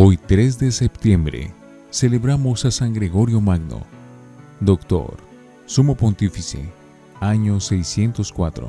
Hoy 0.00 0.16
3 0.16 0.60
de 0.60 0.70
septiembre 0.70 1.50
celebramos 1.90 2.64
a 2.64 2.70
San 2.70 2.94
Gregorio 2.94 3.40
Magno, 3.40 3.82
doctor, 4.60 5.16
sumo 5.66 5.96
pontífice, 5.96 6.60
año 7.18 7.58
604. 7.58 8.68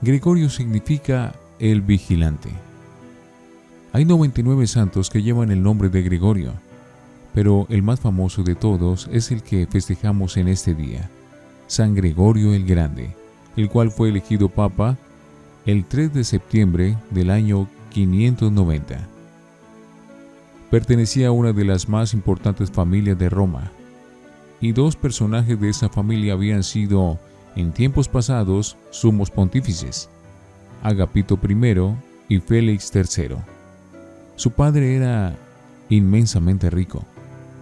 Gregorio 0.00 0.48
significa 0.48 1.34
el 1.58 1.82
vigilante. 1.82 2.48
Hay 3.92 4.06
99 4.06 4.66
santos 4.68 5.10
que 5.10 5.22
llevan 5.22 5.50
el 5.50 5.62
nombre 5.62 5.90
de 5.90 6.00
Gregorio, 6.00 6.54
pero 7.34 7.66
el 7.68 7.82
más 7.82 8.00
famoso 8.00 8.42
de 8.42 8.54
todos 8.54 9.10
es 9.12 9.30
el 9.32 9.42
que 9.42 9.66
festejamos 9.66 10.38
en 10.38 10.48
este 10.48 10.74
día, 10.74 11.10
San 11.66 11.94
Gregorio 11.94 12.54
el 12.54 12.64
Grande, 12.64 13.14
el 13.54 13.68
cual 13.68 13.90
fue 13.90 14.08
elegido 14.08 14.48
papa 14.48 14.96
el 15.66 15.84
3 15.84 16.14
de 16.14 16.24
septiembre 16.24 16.96
del 17.10 17.28
año 17.28 17.68
590. 17.90 19.13
Pertenecía 20.74 21.28
a 21.28 21.30
una 21.30 21.52
de 21.52 21.64
las 21.64 21.88
más 21.88 22.14
importantes 22.14 22.68
familias 22.68 23.16
de 23.16 23.28
Roma, 23.28 23.70
y 24.60 24.72
dos 24.72 24.96
personajes 24.96 25.60
de 25.60 25.68
esa 25.68 25.88
familia 25.88 26.32
habían 26.32 26.64
sido, 26.64 27.16
en 27.54 27.70
tiempos 27.70 28.08
pasados, 28.08 28.76
sumos 28.90 29.30
pontífices, 29.30 30.10
Agapito 30.82 31.38
I 31.48 32.34
y 32.34 32.40
Félix 32.40 32.90
III. 32.92 33.36
Su 34.34 34.50
padre 34.50 34.96
era 34.96 35.36
inmensamente 35.90 36.70
rico, 36.70 37.04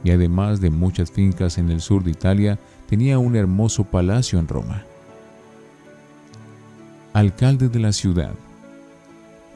y 0.05 0.11
además 0.11 0.62
de 0.62 0.70
muchas 0.70 1.11
fincas 1.11 1.59
en 1.59 1.69
el 1.69 1.83
sur 1.83 2.03
de 2.03 2.12
Italia, 2.12 2.59
tenía 2.89 3.19
un 3.19 3.37
hermoso 3.37 3.84
palacio 3.84 4.39
en 4.39 4.48
Roma 4.48 4.87
alcalde 7.12 7.69
de 7.69 7.79
la 7.79 7.92
ciudad. 7.92 8.33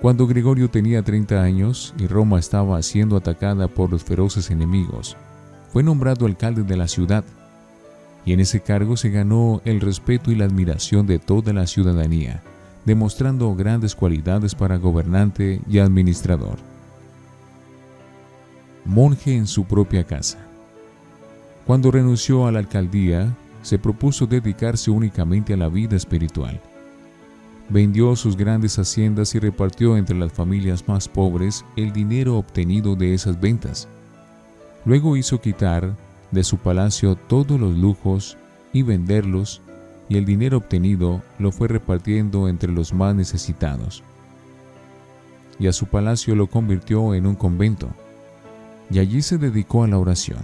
Cuando 0.01 0.27
Gregorio 0.27 0.69
tenía 0.69 1.03
30 1.03 1.43
años 1.43 1.95
y 1.99 2.07
Roma 2.07 2.39
estaba 2.39 2.81
siendo 2.83 3.17
atacada 3.17 3.67
por 3.67 3.91
los 3.91 4.05
feroces 4.05 4.51
enemigos, 4.51 5.17
fue 5.73 5.83
nombrado 5.83 6.27
alcalde 6.27 6.63
de 6.63 6.77
la 6.77 6.87
ciudad, 6.87 7.25
y 8.25 8.33
en 8.33 8.41
ese 8.41 8.61
cargo 8.61 8.97
se 8.97 9.09
ganó 9.09 9.63
el 9.65 9.81
respeto 9.81 10.31
y 10.31 10.35
la 10.35 10.45
admiración 10.45 11.07
de 11.07 11.19
toda 11.19 11.53
la 11.55 11.67
ciudadanía, 11.67 12.43
demostrando 12.85 13.55
grandes 13.55 13.95
cualidades 13.95 14.55
para 14.55 14.77
gobernante 14.77 15.61
y 15.69 15.79
administrador. 15.79 16.59
Monje 18.85 19.35
en 19.35 19.47
su 19.47 19.65
propia 19.65 20.05
casa. 20.05 20.39
Cuando 21.67 21.91
renunció 21.91 22.47
a 22.47 22.53
la 22.53 22.59
alcaldía, 22.59 23.35
se 23.63 23.79
propuso 23.79 24.27
dedicarse 24.27 24.91
únicamente 24.91 25.55
a 25.55 25.57
la 25.57 25.69
vida 25.69 25.97
espiritual 25.97 26.61
vendió 27.69 28.15
sus 28.17 28.37
grandes 28.37 28.79
haciendas 28.79 29.35
y 29.35 29.39
repartió 29.39 29.97
entre 29.97 30.17
las 30.17 30.33
familias 30.33 30.87
más 30.87 31.09
pobres 31.09 31.65
el 31.77 31.93
dinero 31.93 32.37
obtenido 32.37 32.95
de 32.95 33.15
esas 33.15 33.41
ventas. 33.41 33.89
Luego 34.85 35.17
hizo 35.17 35.41
quitar 35.41 35.97
de 36.31 36.45
su 36.45 36.59
palacio 36.59 37.17
todos 37.17 37.61
los 37.61 37.77
lujos 37.77 38.37
y 38.73 38.83
venderlos, 38.83 39.63
y 40.09 40.17
el 40.17 40.25
dinero 40.25 40.59
obtenido 40.59 41.23
lo 41.39 41.51
fue 41.51 41.67
repartiendo 41.67 42.49
entre 42.49 42.71
los 42.71 42.93
más 42.93 43.15
necesitados. 43.15 44.05
Y 45.59 45.67
a 45.67 45.73
su 45.73 45.87
palacio 45.87 46.37
lo 46.37 46.47
convirtió 46.47 47.15
en 47.15 47.27
un 47.27 47.35
convento, 47.35 47.89
y 48.91 49.01
allí 49.01 49.23
se 49.23 49.39
dedicó 49.39 49.83
a 49.83 49.89
la 49.89 49.99
oración, 49.99 50.39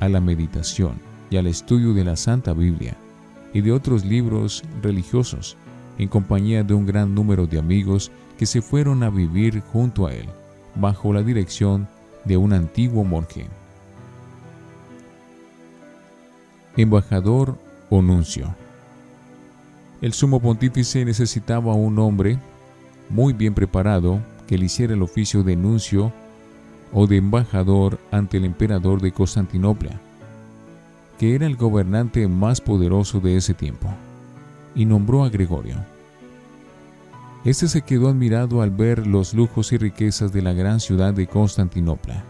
a 0.00 0.08
la 0.08 0.20
meditación 0.20 0.94
y 1.30 1.36
al 1.36 1.46
estudio 1.46 1.92
de 1.92 2.04
la 2.04 2.16
Santa 2.16 2.54
Biblia 2.54 2.96
y 3.52 3.60
de 3.60 3.72
otros 3.72 4.04
libros 4.04 4.62
religiosos 4.82 5.56
en 5.98 6.08
compañía 6.08 6.62
de 6.64 6.74
un 6.74 6.86
gran 6.86 7.14
número 7.14 7.46
de 7.46 7.58
amigos 7.58 8.10
que 8.38 8.46
se 8.46 8.62
fueron 8.62 9.02
a 9.02 9.10
vivir 9.10 9.60
junto 9.72 10.06
a 10.06 10.14
él, 10.14 10.26
bajo 10.74 11.12
la 11.12 11.22
dirección 11.22 11.88
de 12.24 12.36
un 12.36 12.52
antiguo 12.52 13.04
monje. 13.04 13.46
Embajador 16.76 17.56
o 17.90 18.00
nuncio. 18.00 18.54
El 20.00 20.12
sumo 20.12 20.40
pontífice 20.40 21.04
necesitaba 21.04 21.74
un 21.74 21.98
hombre 21.98 22.38
muy 23.08 23.32
bien 23.32 23.54
preparado 23.54 24.20
que 24.46 24.58
le 24.58 24.64
hiciera 24.64 24.94
el 24.94 25.02
oficio 25.02 25.42
de 25.42 25.54
nuncio 25.54 26.12
o 26.92 27.06
de 27.06 27.18
embajador 27.18 27.98
ante 28.10 28.38
el 28.38 28.44
emperador 28.44 29.00
de 29.00 29.12
Constantinopla, 29.12 30.00
que 31.18 31.34
era 31.34 31.46
el 31.46 31.56
gobernante 31.56 32.26
más 32.26 32.60
poderoso 32.60 33.20
de 33.20 33.36
ese 33.36 33.54
tiempo 33.54 33.88
y 34.74 34.84
nombró 34.84 35.24
a 35.24 35.28
Gregorio. 35.28 35.76
Este 37.44 37.66
se 37.66 37.82
quedó 37.82 38.08
admirado 38.08 38.62
al 38.62 38.70
ver 38.70 39.06
los 39.06 39.34
lujos 39.34 39.72
y 39.72 39.76
riquezas 39.76 40.32
de 40.32 40.42
la 40.42 40.52
gran 40.52 40.78
ciudad 40.78 41.12
de 41.12 41.26
Constantinopla, 41.26 42.22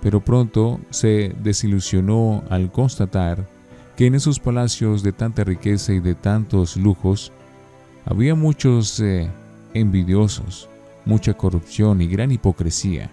pero 0.00 0.20
pronto 0.20 0.80
se 0.90 1.34
desilusionó 1.42 2.44
al 2.48 2.70
constatar 2.70 3.44
que 3.96 4.06
en 4.06 4.14
esos 4.14 4.38
palacios 4.38 5.02
de 5.02 5.12
tanta 5.12 5.42
riqueza 5.42 5.92
y 5.92 6.00
de 6.00 6.14
tantos 6.14 6.76
lujos 6.76 7.32
había 8.04 8.34
muchos 8.34 9.00
eh, 9.00 9.28
envidiosos, 9.74 10.68
mucha 11.04 11.34
corrupción 11.34 12.00
y 12.00 12.06
gran 12.06 12.30
hipocresía, 12.30 13.10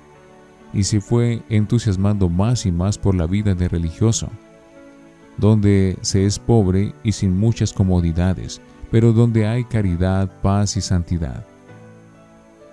y 0.72 0.84
se 0.84 1.02
fue 1.02 1.42
entusiasmando 1.50 2.30
más 2.30 2.66
y 2.66 2.72
más 2.72 2.98
por 2.98 3.16
la 3.16 3.26
vida 3.26 3.56
de 3.56 3.68
religioso 3.68 4.30
donde 5.38 5.98
se 6.02 6.26
es 6.26 6.40
pobre 6.40 6.94
y 7.04 7.12
sin 7.12 7.38
muchas 7.38 7.72
comodidades, 7.72 8.60
pero 8.92 9.14
donde 9.14 9.48
hay 9.48 9.64
caridad, 9.64 10.30
paz 10.42 10.78
y 10.78 10.82
santidad. 10.82 11.46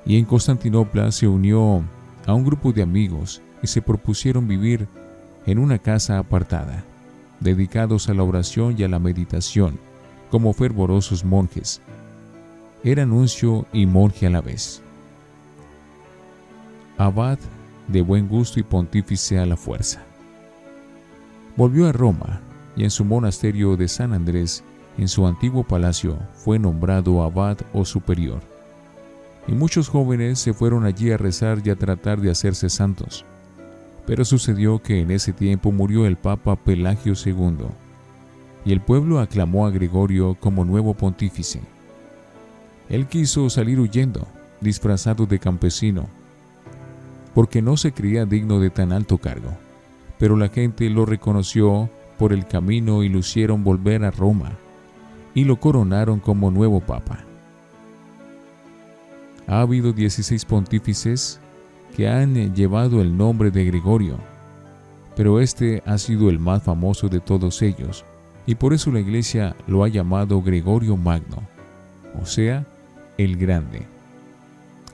Y 0.07 0.19
en 0.19 0.25
Constantinopla 0.25 1.11
se 1.13 1.27
unió 1.27 1.83
a 2.27 2.35
un 2.35 2.45
grupo 2.45 2.73
de 2.73 2.83
amigos 2.83 3.41
y 3.63 3.67
se 3.67 3.83
propusieron 3.83 4.47
vivir 4.47 4.87
en 5.47 5.59
una 5.59 5.79
casa 5.79 6.19
apartada, 6.19 6.85
dedicados 7.41 8.09
a 8.09 8.15
la 8.15 8.23
oración 8.23 8.75
y 8.79 8.85
a 8.85 8.89
la 8.89 8.99
meditación, 8.99 9.79
como 10.31 10.53
fervorosos 10.53 11.25
monjes. 11.25 11.81
Era 12.83 13.07
nuncio 13.07 13.67
y 13.73 13.87
monje 13.87 14.27
a 14.27 14.31
la 14.31 14.41
vez. 14.41 14.83
Abad 16.99 17.39
de 17.89 18.03
buen 18.03 18.29
gusto 18.29 18.61
y 18.61 18.63
pontífice 18.63 19.39
a 19.39 19.47
la 19.47 19.57
fuerza. 19.57 20.03
Volvió 21.57 21.89
a 21.89 21.93
Roma 21.93 22.41
y 22.77 22.85
en 22.85 22.91
su 22.91 23.05
monasterio 23.05 23.77
de 23.77 23.89
San 23.89 24.13
Andrés, 24.13 24.65
en 24.99 25.09
su 25.09 25.27
antiguo 25.27 25.65
palacio, 25.65 26.19
fue 26.35 26.59
nombrado 26.59 27.23
abad 27.23 27.59
o 27.73 27.85
superior. 27.85 28.41
Y 29.47 29.53
muchos 29.53 29.89
jóvenes 29.89 30.39
se 30.39 30.55
fueron 30.55 30.85
allí 30.85 31.11
a 31.11 31.17
rezar 31.17 31.61
y 31.65 31.71
a 31.71 31.77
tratar 31.77 32.21
de 32.21 32.31
hacerse 32.31 32.71
santos. 32.71 33.25
Pero 34.07 34.25
sucedió 34.25 34.81
que 34.81 35.01
en 35.01 35.11
ese 35.11 35.33
tiempo 35.33 35.73
murió 35.73 36.07
el 36.07 36.17
Papa 36.17 36.57
Pelagio 36.57 37.15
II, 37.25 37.67
y 38.65 38.73
el 38.73 38.81
pueblo 38.81 39.21
aclamó 39.21 39.67
a 39.67 39.71
Gregorio 39.71 40.37
como 40.41 40.65
nuevo 40.65 40.95
pontífice. 40.95 41.61
Él 42.89 43.07
quiso 43.07 43.51
salir 43.51 43.81
huyendo, 43.81 44.27
disfrazado 44.61 45.27
de 45.27 45.39
campesino, 45.39 46.07
porque 47.35 47.61
no 47.61 47.77
se 47.77 47.93
creía 47.93 48.25
digno 48.25 48.61
de 48.61 48.71
tan 48.71 48.93
alto 48.93 49.19
cargo. 49.19 49.51
Pero 50.19 50.37
la 50.37 50.49
gente 50.49 50.89
lo 50.89 51.05
reconoció 51.05 51.91
por 52.19 52.33
el 52.33 52.47
camino 52.47 53.03
y 53.03 53.09
lo 53.09 53.19
hicieron 53.19 53.65
volver 53.65 54.05
a 54.05 54.11
Roma 54.11 54.53
y 55.35 55.45
lo 55.45 55.57
coronaron 55.57 56.21
como 56.21 56.51
nuevo 56.51 56.81
papa. 56.81 57.19
Ha 59.47 59.61
habido 59.61 59.93
16 59.93 60.45
pontífices 60.45 61.41
que 61.97 62.09
han 62.09 62.55
llevado 62.55 63.03
el 63.03 63.17
nombre 63.17 63.51
de 63.51 63.65
Gregorio, 63.65 64.17
pero 65.17 65.41
este 65.41 65.83
ha 65.87 65.99
sido 65.99 66.31
el 66.31 66.39
más 66.39 66.63
famoso 66.63 67.09
de 67.09 67.21
todos 67.21 67.61
ellos 67.63 68.05
y 68.47 68.55
por 68.55 68.73
eso 68.73 68.91
la 68.91 69.01
iglesia 69.01 69.55
lo 69.67 69.85
ha 69.85 69.89
llamado 69.89 70.43
Gregorio 70.43 70.97
Magno, 70.97 71.43
o 72.21 72.27
sea, 72.27 72.65
el 73.19 73.37
Grande. 73.37 73.87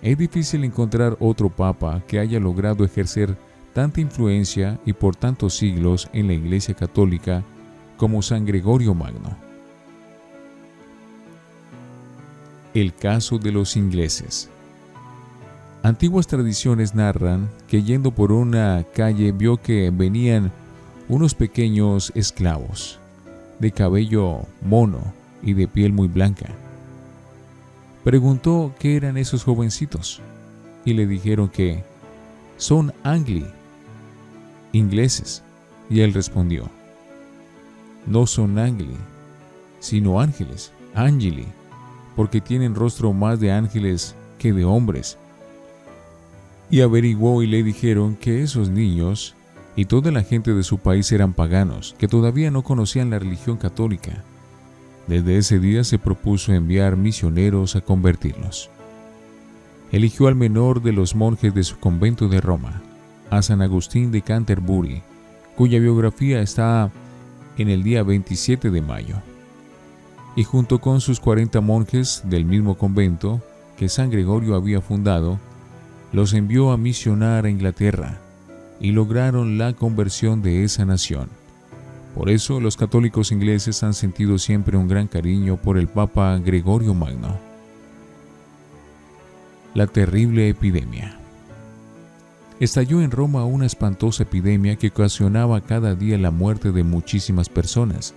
Es 0.02 0.16
difícil 0.16 0.64
encontrar 0.64 1.16
otro 1.20 1.50
papa 1.50 2.02
que 2.06 2.18
haya 2.18 2.40
logrado 2.40 2.84
ejercer 2.84 3.36
tanta 3.74 4.00
influencia 4.00 4.78
y 4.86 4.92
por 4.92 5.14
tantos 5.14 5.54
siglos 5.54 6.08
en 6.12 6.26
la 6.26 6.32
Iglesia 6.32 6.74
Católica 6.74 7.42
como 7.96 8.22
San 8.22 8.46
Gregorio 8.46 8.94
Magno. 8.94 9.49
El 12.72 12.94
caso 12.94 13.38
de 13.38 13.50
los 13.50 13.76
ingleses. 13.76 14.48
Antiguas 15.82 16.26
tradiciones 16.26 16.94
narran 16.94 17.48
que 17.68 17.82
yendo 17.82 18.10
por 18.10 18.32
una 18.32 18.84
calle 18.94 19.32
vio 19.32 19.56
que 19.56 19.90
venían 19.90 20.52
unos 21.08 21.34
pequeños 21.34 22.12
esclavos, 22.14 23.00
de 23.58 23.72
cabello 23.72 24.42
mono 24.62 25.00
y 25.42 25.54
de 25.54 25.66
piel 25.66 25.92
muy 25.92 26.06
blanca. 26.06 26.46
Preguntó 28.04 28.72
qué 28.78 28.96
eran 28.96 29.16
esos 29.16 29.42
jovencitos 29.42 30.20
y 30.84 30.94
le 30.94 31.06
dijeron 31.06 31.48
que 31.48 31.82
son 32.56 32.92
angli, 33.02 33.46
ingleses. 34.72 35.42
Y 35.88 36.02
él 36.02 36.14
respondió, 36.14 36.70
no 38.06 38.26
son 38.26 38.58
ángeles, 38.60 38.96
sino 39.80 40.20
ángeles, 40.20 40.72
angeli, 40.94 41.46
porque 42.20 42.42
tienen 42.42 42.74
rostro 42.74 43.14
más 43.14 43.40
de 43.40 43.50
ángeles 43.50 44.14
que 44.38 44.52
de 44.52 44.66
hombres. 44.66 45.16
Y 46.70 46.82
averiguó 46.82 47.42
y 47.42 47.46
le 47.46 47.62
dijeron 47.62 48.14
que 48.14 48.42
esos 48.42 48.68
niños 48.68 49.34
y 49.74 49.86
toda 49.86 50.10
la 50.10 50.22
gente 50.22 50.52
de 50.52 50.62
su 50.62 50.76
país 50.76 51.10
eran 51.12 51.32
paganos, 51.32 51.96
que 51.98 52.08
todavía 52.08 52.50
no 52.50 52.62
conocían 52.62 53.08
la 53.08 53.18
religión 53.18 53.56
católica. 53.56 54.22
Desde 55.06 55.38
ese 55.38 55.60
día 55.60 55.82
se 55.82 55.98
propuso 55.98 56.52
enviar 56.52 56.98
misioneros 56.98 57.74
a 57.74 57.80
convertirlos. 57.80 58.68
Eligió 59.90 60.26
al 60.26 60.34
menor 60.34 60.82
de 60.82 60.92
los 60.92 61.14
monjes 61.14 61.54
de 61.54 61.64
su 61.64 61.78
convento 61.78 62.28
de 62.28 62.42
Roma, 62.42 62.82
a 63.30 63.40
San 63.40 63.62
Agustín 63.62 64.12
de 64.12 64.20
Canterbury, 64.20 65.00
cuya 65.56 65.78
biografía 65.78 66.42
está 66.42 66.90
en 67.56 67.70
el 67.70 67.82
día 67.82 68.02
27 68.02 68.68
de 68.68 68.82
mayo. 68.82 69.22
Y 70.40 70.44
junto 70.44 70.80
con 70.80 71.02
sus 71.02 71.20
40 71.20 71.60
monjes 71.60 72.22
del 72.24 72.46
mismo 72.46 72.78
convento 72.78 73.42
que 73.76 73.90
San 73.90 74.08
Gregorio 74.08 74.54
había 74.54 74.80
fundado, 74.80 75.38
los 76.14 76.32
envió 76.32 76.70
a 76.70 76.78
misionar 76.78 77.44
a 77.44 77.50
Inglaterra 77.50 78.18
y 78.80 78.92
lograron 78.92 79.58
la 79.58 79.74
conversión 79.74 80.40
de 80.40 80.64
esa 80.64 80.86
nación. 80.86 81.28
Por 82.14 82.30
eso 82.30 82.58
los 82.58 82.78
católicos 82.78 83.32
ingleses 83.32 83.82
han 83.82 83.92
sentido 83.92 84.38
siempre 84.38 84.78
un 84.78 84.88
gran 84.88 85.08
cariño 85.08 85.58
por 85.58 85.76
el 85.76 85.88
Papa 85.88 86.38
Gregorio 86.38 86.94
Magno. 86.94 87.38
La 89.74 89.86
terrible 89.88 90.48
epidemia. 90.48 91.18
Estalló 92.60 93.02
en 93.02 93.10
Roma 93.10 93.44
una 93.44 93.66
espantosa 93.66 94.22
epidemia 94.22 94.76
que 94.76 94.88
ocasionaba 94.88 95.60
cada 95.60 95.94
día 95.94 96.16
la 96.16 96.30
muerte 96.30 96.72
de 96.72 96.82
muchísimas 96.82 97.50
personas. 97.50 98.14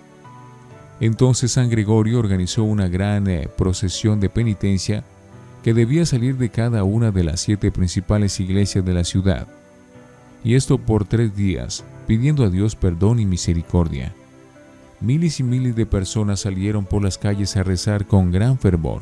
Entonces 1.04 1.52
San 1.52 1.70
Gregorio 1.70 2.18
organizó 2.18 2.64
una 2.64 2.88
gran 2.88 3.28
eh, 3.28 3.50
procesión 3.58 4.22
de 4.22 4.30
penitencia 4.30 5.04
que 5.62 5.74
debía 5.74 6.06
salir 6.06 6.38
de 6.38 6.48
cada 6.48 6.86
una 6.86 7.12
de 7.12 7.26
las 7.26 7.42
siete 7.42 7.74
principales 7.74 8.40
iglesias 8.40 8.86
de 8.86 8.94
la 8.94 9.04
ciudad, 9.04 9.46
y 10.46 10.56
esto 10.56 10.78
por 10.78 11.04
tres 11.04 11.36
días, 11.36 11.84
pidiendo 12.08 12.46
a 12.46 12.50
Dios 12.50 12.78
perdón 12.78 13.20
y 13.20 13.26
misericordia. 13.26 14.14
Miles 15.02 15.42
y 15.42 15.44
miles 15.44 15.76
de 15.76 15.86
personas 15.86 16.40
salieron 16.40 16.86
por 16.86 17.04
las 17.04 17.18
calles 17.18 17.58
a 17.58 17.64
rezar 17.64 18.08
con 18.08 18.32
gran 18.32 18.58
fervor. 18.58 19.02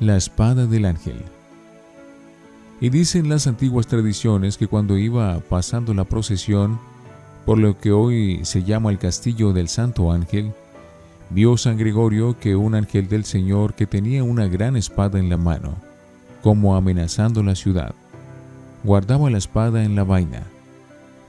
La 0.00 0.16
espada 0.16 0.64
del 0.64 0.86
ángel. 0.86 1.20
Y 2.80 2.88
dicen 2.88 3.28
las 3.28 3.46
antiguas 3.48 3.86
tradiciones 3.86 4.56
que 4.56 4.66
cuando 4.66 4.96
iba 4.96 5.40
pasando 5.40 5.92
la 5.92 6.04
procesión, 6.04 6.80
por 7.48 7.56
lo 7.56 7.78
que 7.78 7.92
hoy 7.92 8.40
se 8.42 8.62
llama 8.62 8.90
el 8.90 8.98
castillo 8.98 9.54
del 9.54 9.70
Santo 9.70 10.12
Ángel, 10.12 10.52
vio 11.30 11.56
San 11.56 11.78
Gregorio 11.78 12.38
que 12.38 12.54
un 12.56 12.74
ángel 12.74 13.08
del 13.08 13.24
Señor 13.24 13.72
que 13.72 13.86
tenía 13.86 14.22
una 14.22 14.46
gran 14.48 14.76
espada 14.76 15.18
en 15.18 15.30
la 15.30 15.38
mano, 15.38 15.76
como 16.42 16.76
amenazando 16.76 17.42
la 17.42 17.54
ciudad, 17.54 17.94
guardaba 18.84 19.30
la 19.30 19.38
espada 19.38 19.82
en 19.82 19.96
la 19.96 20.04
vaina. 20.04 20.42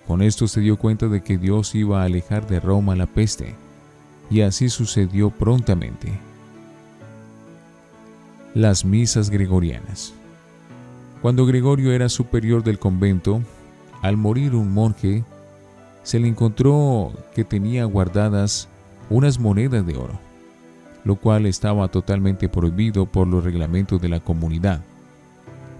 Con 0.07 0.21
esto 0.21 0.49
se 0.49 0.59
dio 0.59 0.75
cuenta 0.75 1.07
de 1.07 1.21
que 1.21 1.37
Dios 1.37 1.73
iba 1.73 2.01
a 2.01 2.05
alejar 2.05 2.45
de 2.47 2.59
Roma 2.59 2.97
la 2.97 3.05
peste, 3.05 3.55
y 4.29 4.41
así 4.41 4.67
sucedió 4.67 5.29
prontamente. 5.29 6.11
Las 8.53 8.83
misas 8.83 9.29
gregorianas. 9.29 10.13
Cuando 11.21 11.45
Gregorio 11.45 11.93
era 11.93 12.09
superior 12.09 12.61
del 12.61 12.77
convento, 12.77 13.41
al 14.01 14.17
morir 14.17 14.53
un 14.53 14.73
monje, 14.73 15.23
se 16.03 16.19
le 16.19 16.27
encontró 16.27 17.11
que 17.33 17.43
tenía 17.43 17.85
guardadas 17.85 18.67
unas 19.09 19.39
monedas 19.39 19.85
de 19.85 19.97
oro, 19.97 20.19
lo 21.03 21.15
cual 21.15 21.45
estaba 21.45 21.87
totalmente 21.87 22.49
prohibido 22.49 23.05
por 23.05 23.27
los 23.27 23.43
reglamentos 23.43 24.01
de 24.01 24.09
la 24.09 24.19
comunidad. 24.19 24.81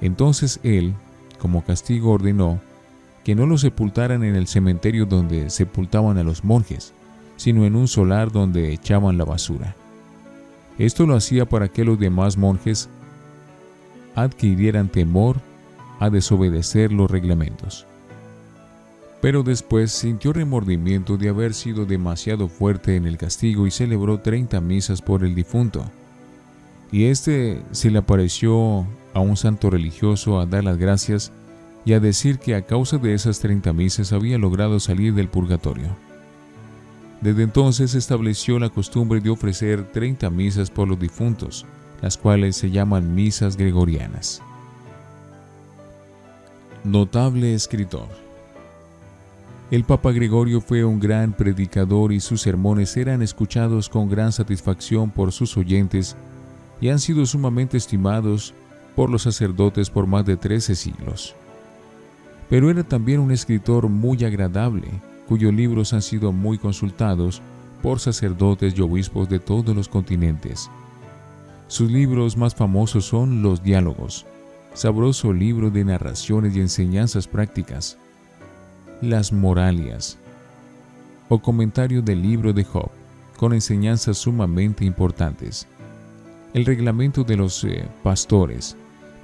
Entonces 0.01 0.59
él, 0.63 0.93
como 1.39 1.63
castigo, 1.63 2.11
ordenó 2.11 2.59
que 3.23 3.35
no 3.35 3.45
lo 3.45 3.57
sepultaran 3.57 4.23
en 4.23 4.35
el 4.35 4.47
cementerio 4.47 5.05
donde 5.05 5.49
sepultaban 5.49 6.17
a 6.17 6.23
los 6.23 6.43
monjes, 6.43 6.93
sino 7.37 7.65
en 7.65 7.75
un 7.75 7.87
solar 7.87 8.31
donde 8.31 8.73
echaban 8.73 9.17
la 9.17 9.25
basura. 9.25 9.75
Esto 10.77 11.05
lo 11.05 11.15
hacía 11.15 11.45
para 11.45 11.67
que 11.67 11.83
los 11.83 11.99
demás 11.99 12.37
monjes 12.37 12.89
adquirieran 14.15 14.87
temor 14.87 15.37
a 15.99 16.09
desobedecer 16.09 16.91
los 16.91 17.11
reglamentos 17.11 17.85
pero 19.21 19.43
después 19.43 19.91
sintió 19.91 20.31
remordimiento 20.31 21.17
de 21.17 21.29
haber 21.29 21.53
sido 21.53 21.85
demasiado 21.85 22.47
fuerte 22.47 22.95
en 22.95 23.05
el 23.05 23.17
castigo 23.17 23.67
y 23.67 23.71
celebró 23.71 24.19
30 24.19 24.61
misas 24.61 25.01
por 25.01 25.23
el 25.23 25.35
difunto. 25.35 25.83
Y 26.91 27.05
este 27.05 27.61
se 27.71 27.91
le 27.91 27.99
apareció 27.99 28.87
a 29.13 29.19
un 29.19 29.37
santo 29.37 29.69
religioso 29.69 30.39
a 30.39 30.45
dar 30.45 30.63
las 30.63 30.77
gracias 30.77 31.31
y 31.85 31.93
a 31.93 31.99
decir 31.99 32.39
que 32.39 32.55
a 32.55 32.65
causa 32.65 32.97
de 32.97 33.13
esas 33.13 33.39
30 33.39 33.73
misas 33.73 34.13
había 34.13 34.37
logrado 34.37 34.79
salir 34.79 35.13
del 35.13 35.27
purgatorio. 35.27 35.89
Desde 37.21 37.43
entonces 37.43 37.95
estableció 37.95 38.59
la 38.59 38.69
costumbre 38.69 39.19
de 39.19 39.29
ofrecer 39.29 39.91
30 39.91 40.29
misas 40.29 40.71
por 40.71 40.87
los 40.87 40.99
difuntos, 40.99 41.65
las 42.01 42.17
cuales 42.17 42.55
se 42.55 42.71
llaman 42.71 43.13
misas 43.13 43.57
gregorianas. 43.57 44.41
Notable 46.85 47.53
escritor. 47.53 48.28
El 49.71 49.83
Papa 49.83 50.11
Gregorio 50.11 50.61
fue 50.61 50.83
un 50.83 50.99
gran 50.99 51.31
predicador 51.31 52.11
y 52.11 52.19
sus 52.19 52.41
sermones 52.41 52.97
eran 52.97 53.21
escuchados 53.21 53.87
con 53.87 54.09
gran 54.09 54.31
satisfacción 54.31 55.11
por 55.11 55.31
sus 55.31 55.55
oyentes 55.57 56.17
y 56.81 56.89
han 56.89 56.97
sido 56.97 57.23
sumamente 57.27 57.77
estimados 57.77 58.55
por 58.95 59.11
los 59.11 59.21
sacerdotes 59.21 59.91
por 59.91 60.07
más 60.07 60.25
de 60.25 60.37
13 60.37 60.73
siglos. 60.73 61.35
Pero 62.49 62.71
era 62.71 62.83
también 62.83 63.19
un 63.19 63.31
escritor 63.31 63.89
muy 63.89 64.23
agradable, 64.23 64.87
cuyos 65.27 65.53
libros 65.53 65.93
han 65.93 66.01
sido 66.01 66.31
muy 66.31 66.57
consultados 66.57 67.39
por 67.83 67.99
sacerdotes 67.99 68.73
y 68.75 68.81
obispos 68.81 69.29
de 69.29 69.37
todos 69.37 69.75
los 69.75 69.87
continentes. 69.87 70.67
Sus 71.67 71.91
libros 71.91 72.35
más 72.37 72.55
famosos 72.55 73.05
son 73.05 73.43
Los 73.43 73.61
Diálogos, 73.61 74.25
sabroso 74.73 75.31
libro 75.31 75.69
de 75.69 75.85
narraciones 75.85 76.55
y 76.55 76.59
enseñanzas 76.59 77.27
prácticas, 77.27 77.99
las 79.01 79.31
Moralias 79.31 80.17
o 81.29 81.39
comentario 81.39 82.01
del 82.01 82.21
libro 82.21 82.53
de 82.53 82.63
Job, 82.63 82.89
con 83.37 83.53
enseñanzas 83.53 84.17
sumamente 84.17 84.83
importantes. 84.83 85.67
El 86.53 86.65
reglamento 86.65 87.23
de 87.23 87.37
los 87.37 87.63
eh, 87.63 87.87
pastores, 88.03 88.75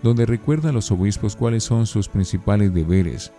donde 0.03 0.25
recuerda 0.25 0.69
a 0.69 0.71
los 0.71 0.91
obispos 0.91 1.35
cuáles 1.35 1.63
son 1.63 1.87
sus 1.87 2.07
principales 2.07 2.73
deberes. 2.73 3.31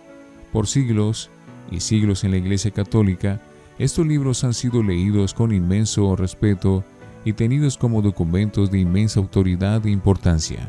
Por 0.51 0.67
siglos 0.67 1.29
y 1.71 1.79
siglos 1.79 2.23
en 2.25 2.31
la 2.31 2.37
Iglesia 2.37 2.71
Católica, 2.71 3.41
estos 3.79 4.05
libros 4.05 4.43
han 4.43 4.53
sido 4.53 4.83
leídos 4.83 5.33
con 5.33 5.53
inmenso 5.53 6.15
respeto 6.15 6.83
y 7.23 7.33
tenidos 7.33 7.77
como 7.77 8.01
documentos 8.01 8.69
de 8.69 8.79
inmensa 8.79 9.19
autoridad 9.19 9.85
e 9.85 9.91
importancia. 9.91 10.67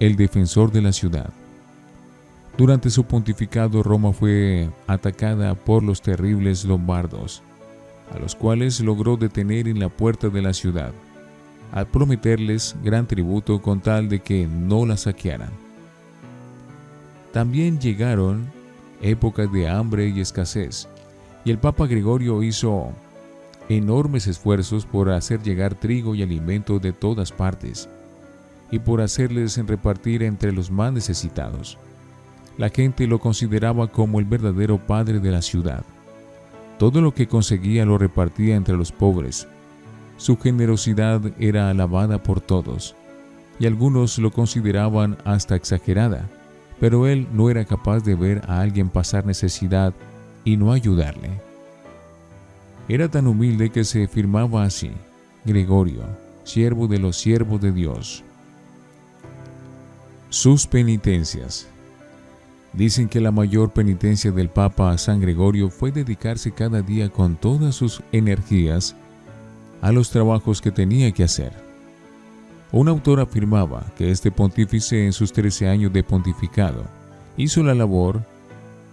El 0.00 0.16
defensor 0.16 0.72
de 0.72 0.82
la 0.82 0.92
ciudad. 0.92 1.30
Durante 2.56 2.88
su 2.88 3.04
pontificado 3.04 3.82
Roma 3.82 4.14
fue 4.14 4.70
atacada 4.86 5.54
por 5.54 5.82
los 5.82 6.00
terribles 6.00 6.64
lombardos, 6.64 7.42
a 8.14 8.18
los 8.18 8.34
cuales 8.34 8.80
logró 8.80 9.18
detener 9.18 9.68
en 9.68 9.78
la 9.78 9.90
puerta 9.90 10.30
de 10.30 10.40
la 10.40 10.54
ciudad, 10.54 10.92
al 11.70 11.86
prometerles 11.86 12.74
gran 12.82 13.06
tributo 13.06 13.60
con 13.60 13.80
tal 13.80 14.08
de 14.08 14.20
que 14.20 14.46
no 14.46 14.86
la 14.86 14.96
saquearan. 14.96 15.50
También 17.30 17.78
llegaron 17.78 18.50
épocas 19.02 19.52
de 19.52 19.68
hambre 19.68 20.08
y 20.08 20.20
escasez, 20.20 20.88
y 21.44 21.50
el 21.50 21.58
Papa 21.58 21.86
Gregorio 21.86 22.42
hizo 22.42 22.88
enormes 23.68 24.26
esfuerzos 24.28 24.86
por 24.86 25.10
hacer 25.10 25.42
llegar 25.42 25.74
trigo 25.74 26.14
y 26.14 26.22
alimento 26.22 26.78
de 26.78 26.94
todas 26.94 27.32
partes, 27.32 27.86
y 28.70 28.78
por 28.78 29.02
hacerles 29.02 29.58
repartir 29.66 30.22
entre 30.22 30.52
los 30.52 30.70
más 30.70 30.90
necesitados. 30.90 31.78
La 32.58 32.70
gente 32.70 33.06
lo 33.06 33.18
consideraba 33.18 33.88
como 33.88 34.18
el 34.18 34.24
verdadero 34.24 34.78
padre 34.78 35.20
de 35.20 35.30
la 35.30 35.42
ciudad. 35.42 35.84
Todo 36.78 37.00
lo 37.00 37.12
que 37.12 37.26
conseguía 37.26 37.84
lo 37.84 37.98
repartía 37.98 38.56
entre 38.56 38.76
los 38.76 38.92
pobres. 38.92 39.46
Su 40.16 40.38
generosidad 40.38 41.20
era 41.38 41.68
alabada 41.68 42.22
por 42.22 42.40
todos, 42.40 42.94
y 43.58 43.66
algunos 43.66 44.18
lo 44.18 44.30
consideraban 44.30 45.18
hasta 45.24 45.56
exagerada, 45.56 46.28
pero 46.80 47.06
él 47.06 47.26
no 47.32 47.50
era 47.50 47.64
capaz 47.64 48.00
de 48.00 48.14
ver 48.14 48.42
a 48.46 48.60
alguien 48.60 48.88
pasar 48.88 49.26
necesidad 49.26 49.92
y 50.44 50.56
no 50.56 50.72
ayudarle. 50.72 51.30
Era 52.88 53.08
tan 53.10 53.26
humilde 53.26 53.70
que 53.70 53.84
se 53.84 54.06
firmaba 54.08 54.64
así, 54.64 54.92
Gregorio, 55.44 56.02
siervo 56.44 56.86
de 56.86 56.98
los 56.98 57.16
siervos 57.16 57.60
de 57.60 57.72
Dios. 57.72 58.22
Sus 60.28 60.66
penitencias. 60.66 61.68
Dicen 62.76 63.08
que 63.08 63.22
la 63.22 63.32
mayor 63.32 63.70
penitencia 63.72 64.30
del 64.30 64.50
Papa 64.50 64.96
San 64.98 65.20
Gregorio 65.20 65.70
fue 65.70 65.92
dedicarse 65.92 66.52
cada 66.52 66.82
día 66.82 67.08
con 67.08 67.36
todas 67.36 67.74
sus 67.74 68.02
energías 68.12 68.94
a 69.80 69.92
los 69.92 70.10
trabajos 70.10 70.60
que 70.60 70.70
tenía 70.70 71.10
que 71.12 71.24
hacer. 71.24 71.52
Un 72.72 72.88
autor 72.88 73.20
afirmaba 73.20 73.86
que 73.96 74.10
este 74.10 74.30
pontífice 74.30 75.06
en 75.06 75.14
sus 75.14 75.32
13 75.32 75.68
años 75.68 75.92
de 75.92 76.02
pontificado 76.02 76.84
hizo 77.38 77.62
la 77.62 77.74
labor 77.74 78.22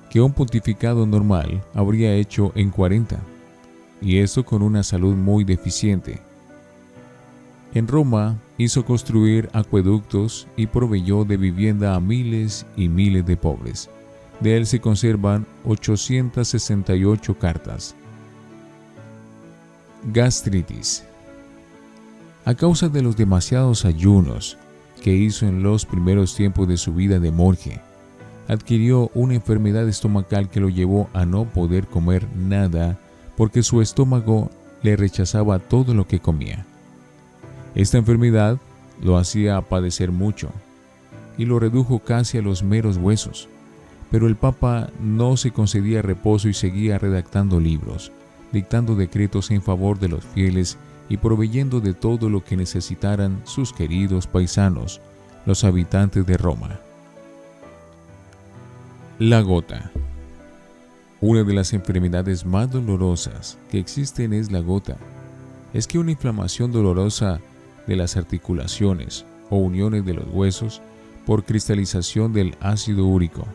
que 0.10 0.22
un 0.22 0.32
pontificado 0.32 1.06
normal 1.06 1.62
habría 1.74 2.14
hecho 2.14 2.54
en 2.56 2.70
40, 2.70 3.20
y 4.02 4.20
eso 4.20 4.46
con 4.46 4.62
una 4.62 4.84
salud 4.84 5.16
muy 5.16 5.44
deficiente. 5.44 6.22
En 7.74 7.88
Roma 7.88 8.38
hizo 8.58 8.86
construir 8.86 9.50
acueductos 9.54 10.48
y 10.56 10.68
proveyó 10.68 11.26
de 11.26 11.38
vivienda 11.38 11.96
a 11.96 12.00
miles 12.00 12.68
y 12.78 12.88
miles 12.88 13.26
de 13.26 13.36
pobres. 13.36 13.90
De 14.42 14.58
él 14.58 14.68
se 14.68 14.80
conservan 14.80 15.48
868 15.66 17.40
cartas. 17.40 17.96
Gastritis. 20.12 21.04
A 22.46 22.54
causa 22.54 22.90
de 22.90 23.02
los 23.02 23.16
demasiados 23.16 23.86
ayunos 23.86 24.58
que 25.02 25.14
hizo 25.16 25.48
en 25.48 25.64
los 25.64 25.86
primeros 25.86 26.36
tiempos 26.36 26.68
de 26.68 26.78
su 26.78 26.94
vida 26.94 27.20
de 27.20 27.32
monje, 27.32 27.80
adquirió 28.48 29.10
una 29.16 29.34
enfermedad 29.34 29.88
estomacal 29.88 30.50
que 30.50 30.60
lo 30.60 30.70
llevó 30.70 31.10
a 31.14 31.26
no 31.26 31.46
poder 31.46 31.88
comer 31.88 32.28
nada 32.36 33.00
porque 33.36 33.64
su 33.64 33.82
estómago 33.82 34.50
le 34.84 34.96
rechazaba 34.96 35.60
todo 35.60 35.94
lo 35.94 36.08
que 36.08 36.20
comía. 36.20 36.66
Esta 37.76 37.98
enfermedad 37.98 38.58
lo 39.02 39.18
hacía 39.18 39.62
padecer 39.62 40.12
mucho 40.12 40.50
y 41.38 41.46
lo 41.46 41.60
redujo 41.60 42.00
casi 42.00 42.38
a 42.38 42.42
los 42.42 42.64
meros 42.64 42.98
huesos, 42.98 43.50
pero 44.12 44.28
el 44.28 44.36
Papa 44.36 44.90
no 45.02 45.38
se 45.38 45.52
concedía 45.52 46.04
reposo 46.04 46.48
y 46.48 46.54
seguía 46.54 47.00
redactando 47.00 47.60
libros, 47.60 48.12
dictando 48.52 48.96
decretos 48.96 49.50
en 49.50 49.62
favor 49.64 50.00
de 50.00 50.10
los 50.10 50.24
fieles 50.24 50.78
y 51.10 51.18
proveyendo 51.18 51.82
de 51.82 51.94
todo 51.94 52.30
lo 52.30 52.44
que 52.44 52.56
necesitaran 52.56 53.42
sus 53.46 53.74
queridos 53.74 54.28
paisanos, 54.28 55.02
los 55.46 55.64
habitantes 55.64 56.26
de 56.26 56.38
Roma. 56.38 56.80
La 59.20 59.42
gota. 59.42 59.92
Una 61.20 61.44
de 61.44 61.54
las 61.54 61.74
enfermedades 61.74 62.46
más 62.46 62.70
dolorosas 62.70 63.58
que 63.72 63.80
existen 63.80 64.34
es 64.34 64.52
la 64.52 64.60
gota. 64.60 64.98
Es 65.74 65.88
que 65.88 65.98
una 65.98 66.12
inflamación 66.12 66.72
dolorosa 66.72 67.40
de 67.88 67.96
las 67.96 68.18
articulaciones 68.18 69.26
o 69.50 69.58
uniones 69.58 70.06
de 70.06 70.14
los 70.14 70.26
huesos 70.32 70.82
por 71.26 71.44
cristalización 71.44 72.34
del 72.34 72.56
ácido 72.60 73.06
úrico. 73.06 73.46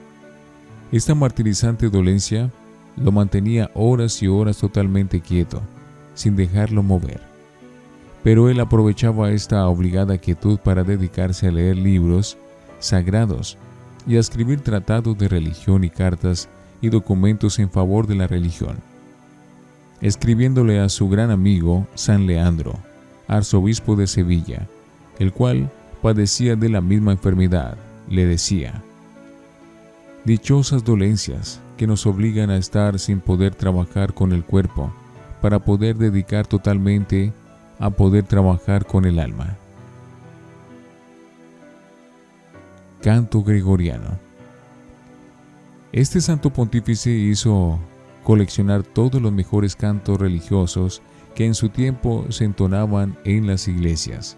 Esta 0.91 1.15
martirizante 1.15 1.89
dolencia 1.91 2.51
lo 2.97 3.13
mantenía 3.13 3.71
horas 3.75 4.23
y 4.23 4.27
horas 4.27 4.59
totalmente 4.59 5.21
quieto, 5.21 5.63
sin 6.15 6.35
dejarlo 6.35 6.83
mover. 6.83 7.21
Pero 8.23 8.49
él 8.49 8.61
aprovechaba 8.61 9.31
esta 9.31 9.67
obligada 9.69 10.19
quietud 10.19 10.59
para 10.59 10.83
dedicarse 10.83 11.49
a 11.49 11.53
leer 11.53 11.77
libros 11.77 12.37
sagrados 12.79 13.57
y 14.07 14.17
a 14.17 14.21
escribir 14.21 14.61
tratados 14.61 15.17
de 15.19 15.29
religión 15.29 15.85
y 15.85 15.91
cartas 15.91 16.49
y 16.81 16.89
documentos 16.89 17.59
en 17.59 17.71
favor 17.71 18.07
de 18.07 18.15
la 18.15 18.27
religión. 18.27 18.79
Escribiéndole 20.01 20.81
a 20.81 20.89
su 20.89 21.09
gran 21.09 21.31
amigo 21.31 21.87
San 21.95 22.27
Leandro, 22.27 22.79
arzobispo 23.29 23.95
de 23.95 24.07
Sevilla, 24.07 24.67
el 25.19 25.33
cual 25.33 25.71
padecía 26.03 26.57
de 26.57 26.69
la 26.69 26.81
misma 26.81 27.13
enfermedad, 27.13 27.77
le 28.09 28.27
decía, 28.27 28.83
Dichosas 30.25 30.85
dolencias 30.85 31.61
que 31.77 31.87
nos 31.87 32.07
obligan 32.07 32.51
a 32.51 32.57
estar 32.57 32.99
sin 32.99 33.21
poder 33.21 33.55
trabajar 33.55 34.13
con 34.13 34.33
el 34.33 34.45
cuerpo, 34.45 34.93
para 35.41 35.59
poder 35.61 35.97
dedicar 35.97 36.47
totalmente 36.47 37.33
a 37.79 37.91
poder 37.91 38.25
trabajar 38.25 38.87
con 38.87 39.05
el 39.05 39.19
alma. 39.19 39.57
Canto 43.03 43.43
gregoriano. 43.43 44.19
Este 45.93 46.21
santo 46.21 46.51
pontífice 46.51 47.11
hizo 47.11 47.79
coleccionar 48.25 48.83
todos 48.83 49.23
los 49.23 49.33
mejores 49.33 49.77
cantos 49.77 50.19
religiosos 50.21 51.01
que 51.35 51.47
en 51.47 51.55
su 51.55 51.69
tiempo 51.69 52.27
se 52.31 52.45
entonaban 52.45 53.17
en 53.25 53.47
las 53.47 53.69
iglesias. 53.69 54.37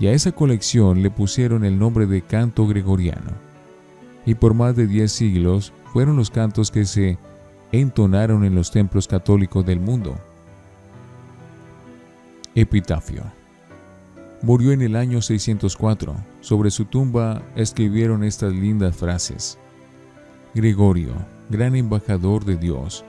Y 0.00 0.06
a 0.06 0.12
esa 0.12 0.32
colección 0.32 1.02
le 1.02 1.10
pusieron 1.10 1.64
el 1.64 1.78
nombre 1.78 2.06
de 2.06 2.22
canto 2.22 2.66
gregoriano. 2.66 3.32
Y 4.26 4.34
por 4.34 4.54
más 4.54 4.76
de 4.76 4.86
diez 4.86 5.12
siglos 5.12 5.72
fueron 5.92 6.16
los 6.16 6.30
cantos 6.30 6.70
que 6.70 6.84
se 6.84 7.18
entonaron 7.72 8.44
en 8.44 8.54
los 8.54 8.70
templos 8.70 9.08
católicos 9.08 9.64
del 9.66 9.80
mundo. 9.80 10.16
Epitafio. 12.54 13.22
Murió 14.42 14.72
en 14.72 14.82
el 14.82 14.96
año 14.96 15.20
604. 15.20 16.14
Sobre 16.40 16.70
su 16.70 16.84
tumba 16.84 17.42
escribieron 17.56 18.22
estas 18.22 18.52
lindas 18.52 18.96
frases. 18.96 19.58
Gregorio, 20.54 21.12
gran 21.50 21.74
embajador 21.74 22.44
de 22.44 22.56
Dios, 22.56 23.04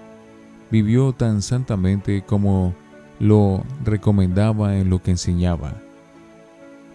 vivió 0.71 1.13
tan 1.13 1.41
santamente 1.41 2.23
como 2.25 2.73
lo 3.19 3.63
recomendaba 3.83 4.77
en 4.77 4.89
lo 4.89 5.01
que 5.01 5.11
enseñaba, 5.11 5.75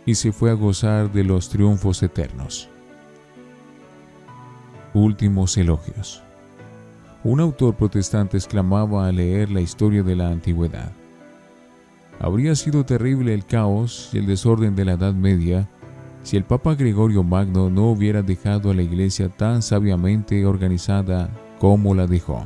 y 0.07 0.15
se 0.15 0.33
fue 0.33 0.51
a 0.51 0.55
gozar 0.55 1.13
de 1.13 1.25
los 1.25 1.49
triunfos 1.49 2.03
eternos. 2.03 2.69
Últimos 4.93 5.57
elogios. 5.57 6.23
Un 7.25 7.41
autor 7.41 7.75
protestante 7.75 8.37
exclamaba 8.37 9.09
al 9.09 9.17
leer 9.17 9.51
la 9.51 9.61
historia 9.61 10.03
de 10.03 10.15
la 10.15 10.29
antigüedad. 10.29 10.93
Habría 12.21 12.55
sido 12.55 12.85
terrible 12.85 13.35
el 13.35 13.45
caos 13.45 14.11
y 14.13 14.19
el 14.19 14.27
desorden 14.27 14.77
de 14.77 14.85
la 14.85 14.93
Edad 14.93 15.15
Media 15.15 15.69
si 16.23 16.37
el 16.37 16.45
Papa 16.45 16.75
Gregorio 16.75 17.23
Magno 17.23 17.71
no 17.71 17.91
hubiera 17.91 18.23
dejado 18.23 18.71
a 18.71 18.75
la 18.75 18.83
iglesia 18.83 19.29
tan 19.29 19.63
sabiamente 19.63 20.47
organizada 20.47 21.29
como 21.59 21.95
la 21.95 22.07
dejó. 22.07 22.45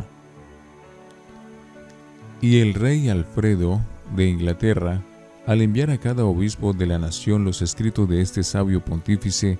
Y 2.41 2.61
el 2.61 2.75
rey 2.75 3.09
Alfredo 3.09 3.81
de 4.15 4.29
Inglaterra, 4.29 5.03
al 5.47 5.63
enviar 5.63 5.91
a 5.91 5.99
cada 5.99 6.25
obispo 6.25 6.73
de 6.73 6.87
la 6.87 6.99
nación 6.99 7.45
los 7.45 7.63
escritos 7.63 8.09
de 8.09 8.21
este 8.21 8.43
sabio 8.43 8.85
pontífice, 8.85 9.59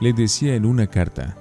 le 0.00 0.12
decía 0.12 0.54
en 0.54 0.64
una 0.64 0.86
carta, 0.86 1.36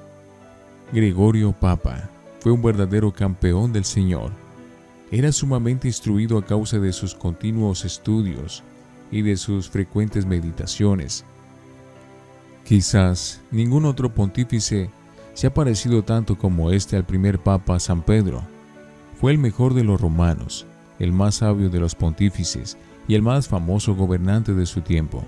Gregorio 0.91 1.51
Papa 1.51 2.09
fue 2.39 2.51
un 2.51 2.61
verdadero 2.61 3.13
campeón 3.13 3.71
del 3.71 3.85
Señor 3.85 4.31
era 5.11 5.31
sumamente 5.31 5.87
instruido 5.87 6.37
a 6.37 6.45
causa 6.45 6.77
de 6.77 6.93
sus 6.93 7.15
continuos 7.15 7.83
estudios 7.83 8.63
y 9.11 9.23
de 9.23 9.37
sus 9.37 9.69
frecuentes 9.69 10.25
meditaciones. 10.25 11.25
Quizás 12.63 13.41
ningún 13.49 13.85
otro 13.85 14.13
pontífice 14.13 14.91
se 15.33 15.47
ha 15.47 15.53
parecido 15.53 16.03
tanto 16.03 16.37
como 16.37 16.69
este 16.69 16.95
al 16.95 17.05
primer 17.05 17.39
papa 17.39 17.79
San 17.79 18.03
Pedro. 18.03 18.43
Fue 19.19 19.31
el 19.31 19.39
mejor 19.39 19.73
de 19.73 19.83
los 19.83 19.99
romanos, 19.99 20.67
el 20.99 21.11
más 21.11 21.35
sabio 21.35 21.69
de 21.69 21.79
los 21.79 21.95
pontífices 21.95 22.77
y 23.07 23.15
el 23.15 23.21
más 23.21 23.47
famoso 23.47 23.95
gobernante 23.95 24.53
de 24.53 24.65
su 24.65 24.81
tiempo. 24.81 25.23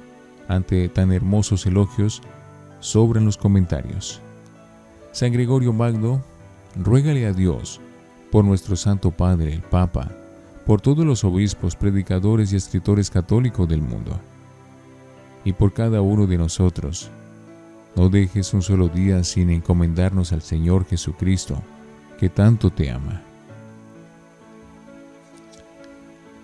Ante 0.47 0.89
tan 0.89 1.11
hermosos 1.11 1.65
elogios, 1.65 2.21
sobran 2.79 3.25
los 3.25 3.37
comentarios. 3.37 4.21
San 5.11 5.31
Gregorio 5.31 5.73
Magno, 5.73 6.21
ruégale 6.75 7.25
a 7.25 7.33
Dios 7.33 7.79
por 8.31 8.45
nuestro 8.45 8.75
Santo 8.75 9.11
Padre, 9.11 9.53
el 9.53 9.61
Papa, 9.61 10.09
por 10.65 10.79
todos 10.79 11.05
los 11.05 11.23
obispos, 11.23 11.75
predicadores 11.75 12.53
y 12.53 12.55
escritores 12.55 13.09
católicos 13.09 13.67
del 13.67 13.81
mundo, 13.81 14.19
y 15.43 15.53
por 15.53 15.73
cada 15.73 16.01
uno 16.01 16.27
de 16.27 16.37
nosotros. 16.37 17.09
No 17.95 18.09
dejes 18.09 18.53
un 18.53 18.61
solo 18.61 18.87
día 18.87 19.23
sin 19.23 19.49
encomendarnos 19.49 20.31
al 20.31 20.41
Señor 20.41 20.85
Jesucristo, 20.85 21.61
que 22.19 22.29
tanto 22.29 22.69
te 22.69 22.89
ama. 22.89 23.21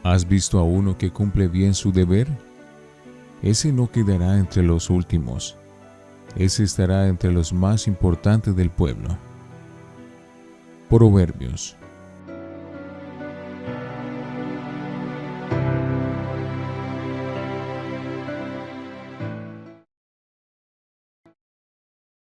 ¿Has 0.10 0.26
visto 0.26 0.58
a 0.58 0.64
uno 0.64 0.98
que 0.98 1.12
cumple 1.12 1.50
bien 1.50 1.74
su 1.74 1.92
deber? 1.92 2.30
Ese 3.42 3.74
no 3.74 3.92
quedará 3.92 4.38
entre 4.38 4.64
los 4.64 4.90
últimos, 4.90 5.58
ese 6.38 6.64
estará 6.64 7.10
entre 7.10 7.30
los 7.30 7.52
más 7.52 7.88
importantes 7.88 8.56
del 8.56 8.70
pueblo. 8.70 9.18
Proverbios 10.90 11.76